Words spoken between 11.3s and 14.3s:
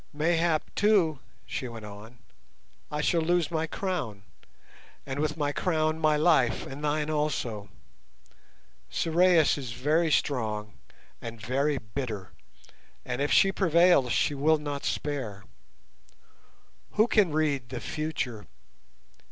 very bitter, and if she prevails